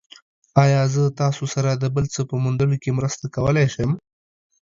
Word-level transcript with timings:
ایا 0.63 0.81
زه 0.93 1.03
تاسو 1.21 1.43
سره 1.53 1.69
د 1.75 1.83
بل 1.95 2.05
څه 2.13 2.21
په 2.29 2.35
موندلو 2.43 2.75
کې 2.83 2.91
مرسته 2.99 3.25
کولی 3.35 3.67
شم؟ 3.73 3.91